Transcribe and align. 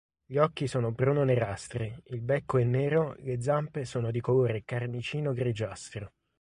Gli 0.25 0.37
occhi 0.39 0.65
sono 0.65 0.91
bruno-nerastri, 0.93 1.95
il 2.05 2.21
becco 2.21 2.57
è 2.57 2.63
nero, 2.63 3.15
le 3.19 3.39
zampe 3.39 3.85
sono 3.85 4.09
di 4.09 4.19
colore 4.19 4.63
carnicino-grigiastro. 4.65 6.13